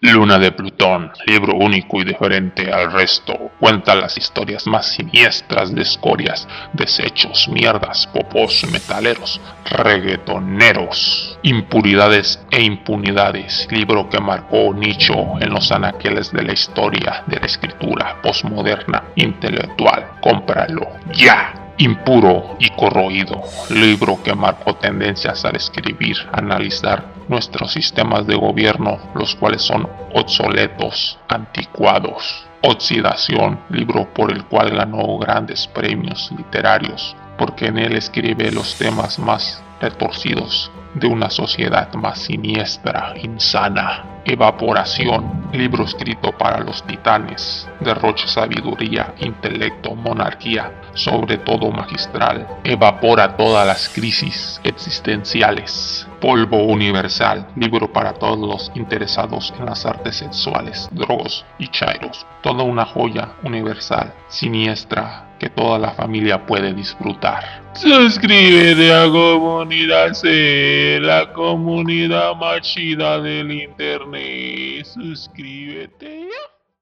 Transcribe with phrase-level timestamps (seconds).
[0.00, 5.80] Luna de Plutón, libro único y diferente al resto, cuenta las historias más siniestras de
[5.80, 15.72] escorias, desechos, mierdas, popos, metaleros, reggaetoneros, impuridades e impunidades, libro que marcó nicho en los
[15.72, 20.18] anaqueles de la historia de la escritura postmoderna intelectual.
[20.20, 28.36] Cómpralo ya impuro y corroído, libro que marcó tendencias al escribir, analizar nuestros sistemas de
[28.36, 32.46] gobierno, los cuales son obsoletos, anticuados.
[32.62, 39.18] Oxidación, libro por el cual ganó grandes premios literarios, porque en él escribe los temas
[39.18, 44.04] más retorcidos de una sociedad más siniestra, insana.
[44.24, 53.64] Evaporación, libro escrito para los titanes, derrocha sabiduría, intelecto, monarquía, sobre todo magistral, evapora todas
[53.64, 56.08] las crisis existenciales.
[56.20, 62.26] Polvo Universal, libro para todos los interesados en las artes sexuales, drogos y chairos.
[62.42, 67.65] Toda una joya universal, siniestra, que toda la familia puede disfrutar.
[67.78, 72.74] Suscríbete a Comunidad C, la comunidad más
[73.22, 74.86] del internet.
[74.86, 76.15] Suscríbete.